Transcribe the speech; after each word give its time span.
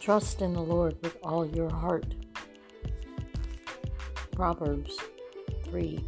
Trust 0.00 0.40
in 0.40 0.54
the 0.54 0.62
Lord 0.62 0.96
with 1.02 1.18
all 1.22 1.46
your 1.46 1.68
heart. 1.68 2.14
Proverbs 4.32 4.96
3. 5.64 6.02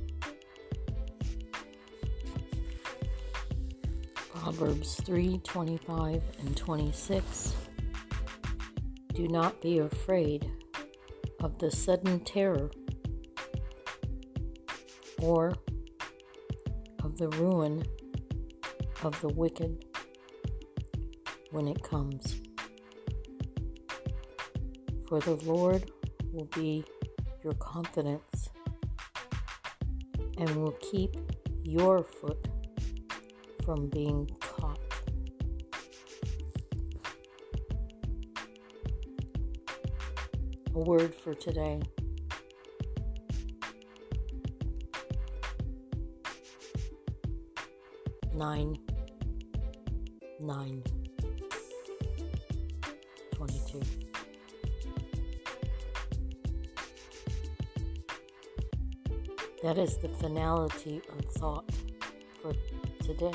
Proverbs 4.34 4.94
3 4.94 5.38
25 5.44 6.22
and 6.40 6.56
26. 6.56 7.54
Do 9.12 9.28
not 9.28 9.60
be 9.60 9.80
afraid 9.80 10.50
of 11.40 11.58
the 11.58 11.70
sudden 11.70 12.20
terror 12.20 12.70
or 15.20 15.52
of 17.04 17.18
the 17.18 17.28
ruin 17.28 17.84
of 19.02 19.20
the 19.20 19.28
wicked 19.28 19.84
when 21.50 21.68
it 21.68 21.82
comes. 21.82 22.40
For 25.12 25.20
the 25.20 25.36
Lord 25.44 25.90
will 26.32 26.48
be 26.56 26.86
your 27.44 27.52
confidence 27.52 28.48
and 30.38 30.56
will 30.56 30.74
keep 30.80 31.14
your 31.64 32.02
foot 32.02 32.48
from 33.62 33.90
being 33.90 34.26
caught. 34.40 34.78
A 40.74 40.78
word 40.78 41.14
for 41.14 41.34
today. 41.34 41.82
Nine, 48.34 48.78
nine, 50.40 50.82
twenty-two. 53.34 53.82
That 59.62 59.78
is 59.78 59.96
the 59.96 60.08
finality 60.08 61.00
of 61.16 61.24
thought 61.34 61.70
for 62.42 62.52
today. 63.00 63.30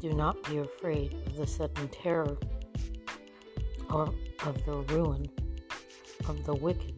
Do 0.00 0.14
not 0.14 0.42
be 0.48 0.56
afraid 0.56 1.12
of 1.26 1.36
the 1.36 1.46
sudden 1.46 1.88
terror 1.88 2.38
or 3.90 4.14
of 4.46 4.64
the 4.64 4.78
ruin 4.94 5.28
of 6.28 6.42
the 6.44 6.54
wicked 6.54 6.94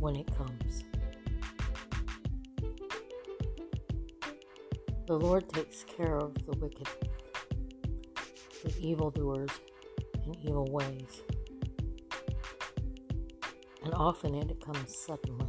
when 0.00 0.16
it 0.16 0.28
comes. 0.36 0.82
The 5.06 5.14
Lord 5.16 5.48
takes 5.48 5.84
care 5.84 6.16
of 6.16 6.34
the 6.44 6.56
wicked, 6.58 6.88
the 8.64 8.74
evildoers, 8.80 9.50
and 10.24 10.36
evil 10.42 10.66
ways. 10.72 11.22
And 13.82 13.94
often 13.94 14.34
it 14.34 14.60
comes 14.64 14.96
suddenly. 14.96 15.46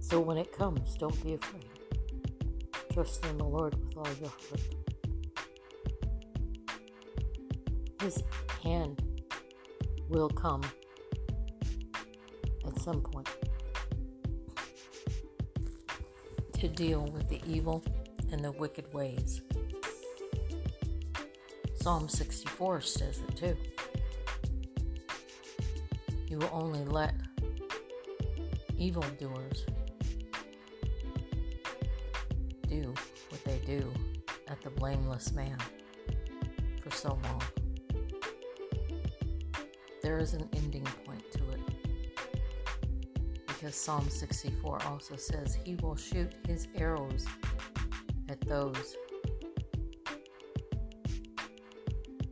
So 0.00 0.20
when 0.20 0.38
it 0.38 0.52
comes, 0.52 0.96
don't 0.96 1.24
be 1.24 1.34
afraid. 1.34 1.64
Trust 2.92 3.26
in 3.26 3.38
the 3.38 3.44
Lord 3.44 3.74
with 3.74 3.96
all 3.96 4.06
your 4.20 4.28
heart. 4.28 4.60
His 8.00 8.22
hand 8.62 9.02
will 10.08 10.28
come 10.28 10.62
at 12.66 12.78
some 12.80 13.00
point 13.00 13.28
to 16.60 16.68
deal 16.68 17.06
with 17.06 17.28
the 17.28 17.40
evil 17.46 17.82
and 18.32 18.44
the 18.44 18.52
wicked 18.52 18.92
ways. 18.92 19.42
Psalm 21.80 22.08
64 22.08 22.80
says 22.80 23.20
it 23.28 23.36
too. 23.36 23.56
You 26.28 26.38
will 26.38 26.50
only 26.52 26.84
let 26.84 27.14
evildoers 28.78 29.66
do 32.68 32.94
what 33.28 33.44
they 33.44 33.58
do 33.66 33.92
at 34.48 34.60
the 34.62 34.70
blameless 34.70 35.32
man 35.32 35.58
for 36.82 36.90
so 36.90 37.18
long. 37.24 37.42
There 40.02 40.18
is 40.18 40.34
an 40.34 40.48
ending 40.54 40.86
point 41.06 41.24
to 41.32 41.50
it. 41.50 41.60
Because 43.46 43.74
Psalm 43.74 44.08
64 44.08 44.82
also 44.86 45.16
says, 45.16 45.56
He 45.64 45.76
will 45.76 45.96
shoot 45.96 46.32
his 46.46 46.68
arrows 46.76 47.26
at 48.28 48.40
those 48.42 48.96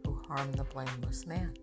who 0.04 0.14
harm 0.28 0.52
the 0.52 0.64
blameless 0.64 1.26
man. 1.26 1.54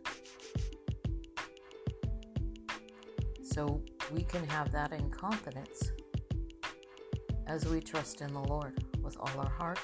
So 3.44 3.81
we 4.12 4.23
can 4.23 4.47
have 4.47 4.72
that 4.72 4.91
in 4.94 5.09
confidence 5.09 5.91
as 7.47 7.66
we 7.66 7.81
trust 7.81 8.22
in 8.22 8.31
the 8.34 8.40
Lord 8.40 8.84
with 9.01 9.17
all 9.19 9.40
our 9.40 9.50
heart. 9.50 9.79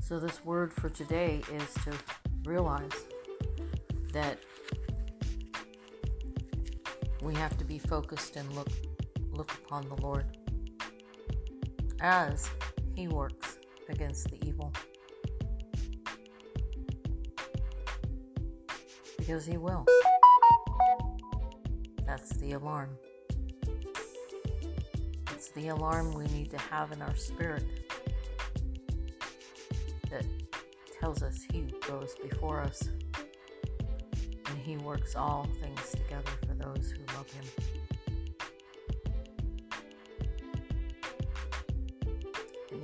So, 0.00 0.20
this 0.20 0.44
word 0.44 0.72
for 0.72 0.88
today 0.88 1.42
is 1.52 1.74
to 1.84 1.92
realize 2.44 2.92
that 4.12 4.38
we 7.22 7.34
have 7.34 7.58
to 7.58 7.64
be 7.64 7.78
focused 7.78 8.36
and 8.36 8.50
look 8.54 8.70
look 9.32 9.52
upon 9.52 9.88
the 9.88 9.96
Lord 9.96 10.24
as 12.00 12.48
he 12.94 13.08
works 13.08 13.58
against 13.88 14.28
the 14.30 14.38
evil. 14.46 14.72
Because 19.18 19.44
he 19.44 19.56
will. 19.56 19.84
That's 22.06 22.30
the 22.36 22.52
alarm. 22.52 22.90
It's 25.32 25.48
the 25.48 25.68
alarm 25.68 26.12
we 26.14 26.26
need 26.26 26.50
to 26.50 26.58
have 26.58 26.92
in 26.92 27.02
our 27.02 27.14
spirit 27.16 27.64
that 30.10 30.24
tells 31.00 31.22
us 31.22 31.44
He 31.52 31.62
goes 31.86 32.14
before 32.22 32.60
us 32.60 32.88
and 34.46 34.58
He 34.58 34.76
works 34.78 35.16
all 35.16 35.46
things 35.60 35.90
together 35.90 36.30
for 36.46 36.54
those 36.54 36.92
who 36.92 37.16
love 37.16 37.30
Him. 37.30 37.44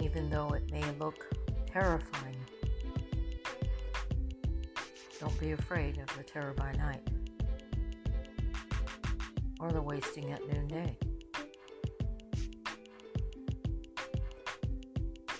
Even 0.02 0.28
though 0.28 0.50
it 0.50 0.70
may 0.72 0.82
look 0.98 1.26
terrifying, 1.66 2.36
don't 5.20 5.38
be 5.38 5.52
afraid 5.52 5.98
of 5.98 6.16
the 6.16 6.24
terror 6.24 6.52
by 6.54 6.72
night 6.72 7.06
or 9.60 9.70
the 9.70 9.80
wasting 9.80 10.32
at 10.32 10.40
noonday. 10.52 10.96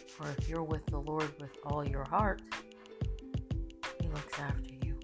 For 0.07 0.29
if 0.39 0.49
you're 0.49 0.63
with 0.63 0.87
the 0.87 1.01
Lord 1.01 1.29
with 1.41 1.51
all 1.65 1.85
your 1.85 2.05
heart, 2.05 2.41
He 4.01 4.07
looks 4.09 4.39
after 4.39 4.75
you. 4.85 4.97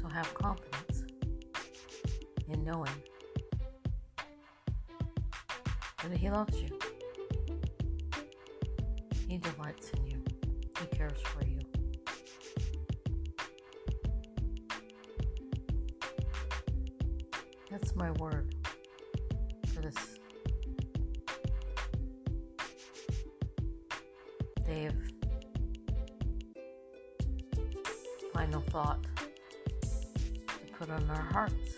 So 0.00 0.08
have 0.08 0.32
confidence 0.32 1.04
in 2.48 2.64
knowing 2.64 2.92
that 6.08 6.18
He 6.18 6.30
loves 6.30 6.60
you. 6.60 6.68
He 9.28 9.38
delights 9.38 9.90
in 9.90 10.06
you. 10.06 10.22
He 10.80 10.86
cares 10.96 11.20
for 11.20 11.44
you. 11.44 11.58
That's 17.70 17.94
my 17.96 18.12
word 18.12 18.54
for 19.74 19.82
this 19.82 20.18
day 24.64 24.86
of 24.86 24.94
final 28.32 28.60
thought 28.70 29.04
to 29.82 30.72
put 30.78 30.90
on 30.90 31.10
our 31.10 31.22
hearts. 31.32 31.76